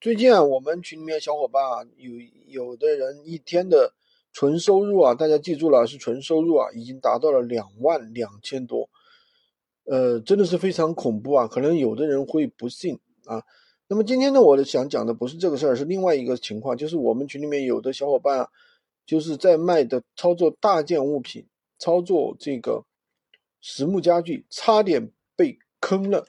[0.00, 2.14] 最近啊，我们群里面小伙伴啊，有
[2.46, 3.92] 有的人一天的
[4.32, 8.88] 纯收入啊，大家记住了，是纯收入啊，已经达到了两万两千多，
[9.84, 11.46] 呃，真的是非常恐怖啊！
[11.46, 13.42] 可能有的人会不信啊。
[13.88, 18.48] 那么今天呢，我想讲的不是这个事儿，是另外一个情况，就是我们群里面有的小伙伴啊，
[19.04, 21.46] 就是在卖的操作大件物品，
[21.78, 22.86] 操作这个
[23.60, 26.26] 实木家具，差点被坑了，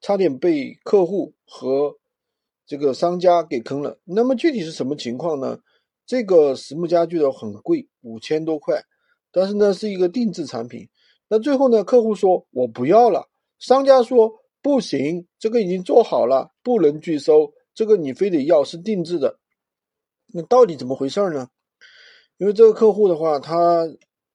[0.00, 1.96] 差点被客户和。
[2.68, 5.58] 这个商家给坑了，那么具体是什么情况呢？
[6.04, 8.82] 这个实木家具的很贵，五千多块，
[9.32, 10.86] 但是呢是一个定制产品。
[11.28, 13.26] 那最后呢，客户说我不要了，
[13.58, 19.38] 商家说不行，这个已经做好了，不能拒收，这个你非得要是定制的。
[20.26, 21.48] 那到底怎么回事呢？
[22.36, 23.88] 因为这个客户的话，他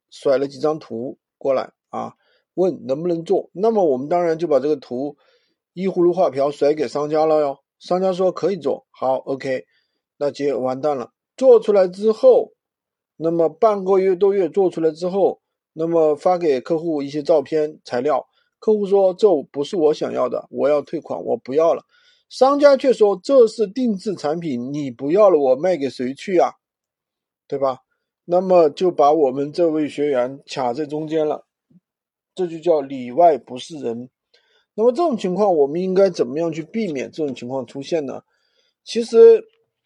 [0.10, 2.16] 甩了几张图过来啊，
[2.56, 3.52] 问能不能做。
[3.54, 5.18] 那么我们当然就把这个图
[5.74, 7.60] 依葫芦画瓢甩给商家了哟。
[7.84, 9.66] 商家说可以做好，OK，
[10.16, 11.12] 那就完蛋了。
[11.36, 12.54] 做出来之后，
[13.18, 15.42] 那么半个月多月做出来之后，
[15.74, 18.26] 那么发给客户一些照片材料，
[18.60, 21.84] 客户说这不是我想要的，我要退款，我不要了。
[22.30, 26.54] 商家却说这是定制产品，你不要了，我卖给谁去呀？
[27.50, 27.80] 对吧？
[28.24, 31.46] 那么就把我们这位学员卡在中间了，
[32.34, 34.10] 这就叫里外不是人。
[34.76, 38.22] 那么这种情况，我们应该怎么样去避免这种情况出现呢？
[38.84, 39.44] 其实，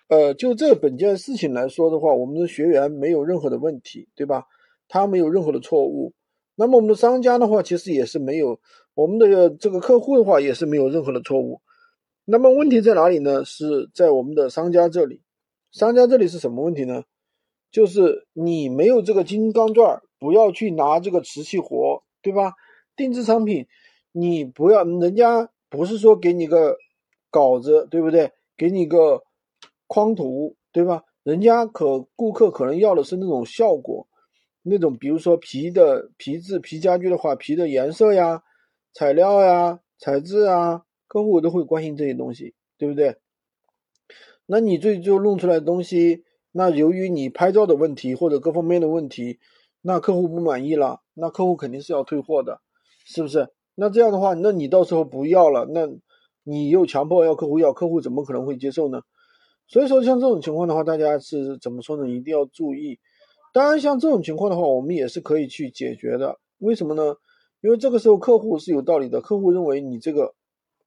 [0.08, 4.46] 呃，就这本件事情来说的话，我们的学员没有任何的问题，对吧？
[4.88, 6.14] 他没有任何的错误。
[6.56, 8.60] 那么我们的商家的话，其实也是没有，
[8.96, 11.62] 我们的这个客户的话也是没有任何的错误。
[12.24, 13.44] 那么问题在哪里呢？
[13.46, 15.22] 是在我们的商家这里。
[15.72, 17.04] 商家这里是什么问题呢？
[17.70, 22.54] 就是你没有这个金刚钻，不要去拿这个瓷器活，对吧？
[22.96, 23.68] 定制产品。
[24.12, 26.78] 你不要，人家不是说给你个
[27.30, 28.32] 稿子，对不对？
[28.58, 29.24] 给你个
[29.86, 31.04] 框图，对吧？
[31.24, 34.08] 人家可顾客可能要的是那种效果，
[34.64, 38.44] 那种比如说皮的皮质皮家具的话，皮的颜色呀、
[38.94, 43.18] 材料呀、材质啊，客户都会关心这些东西，对不对？
[44.46, 46.24] 那你最终弄出来的东西，
[46.54, 49.40] 那由于你拍照的问题或者各方面的问题，
[49.82, 52.62] 那客户不满意了，那客户肯定是要退货的，
[53.06, 53.50] 是不是？
[53.80, 55.88] 那这样的话，那你到时候不要了，那
[56.44, 59.02] 你又强迫要客户要，客户怎么可能会接受呢？
[59.68, 62.10] 所以说，像这种情况的话，大家是怎么说呢？
[62.10, 62.98] 一定要注意。
[63.54, 66.40] 当然，像这种情况的话，我们也是可以去解决的。
[66.58, 67.16] 为什么呢？
[67.62, 70.34] 因为这个时候客户是有道理的，客户认为你这个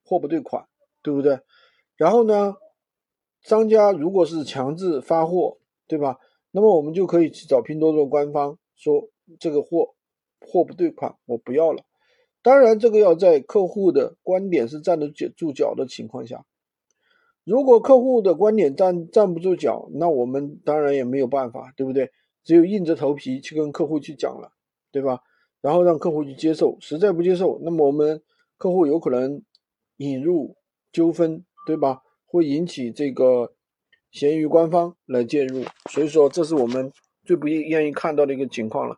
[0.05, 0.67] 货不对款，
[1.01, 1.39] 对不对？
[1.97, 2.57] 然后呢，
[3.43, 6.19] 商家如果是强制发货，对吧？
[6.51, 9.09] 那么我们就可以去找拼多多官方说
[9.39, 9.95] 这个货
[10.41, 11.85] 货不对款，我不要了。
[12.43, 16.45] 当然，这个要在客户的观点是站得住脚的情况下。
[17.45, 22.11] 如果客户的观点站站不住脚，那我们当然也没有办法，对不对？
[22.45, 24.53] 只有硬着头皮去跟客户去讲了，
[24.91, 25.21] 对吧？
[25.61, 28.23] 然后让客户去接受，实在不接受，那么我们
[28.57, 29.43] 客户有可能
[29.99, 30.57] 引入
[30.93, 32.03] 纠纷，对吧？
[32.25, 33.53] 会引起这个
[34.11, 35.65] 闲鱼官方来介入。
[35.91, 36.91] 所以说，这是我们
[37.25, 38.97] 最不愿意看到的一个情况了。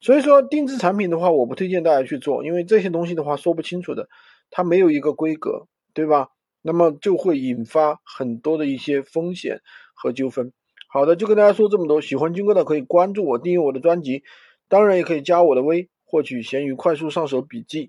[0.00, 4.08] 所以说，定制产品的话，我不推荐大家去做，因为这些东西的话说不清楚的，
[4.50, 6.28] 它没有一个规格，对吧？
[6.62, 9.60] 那么就会引发很多的一些风险
[9.94, 10.52] 和纠纷。
[10.88, 12.00] 好的，就跟大家说这么多。
[12.00, 14.22] 喜欢军哥的可以关注我，订阅我的专辑，
[14.68, 17.84] 当然也可以加我的微，获取闲鱼快速上手笔记。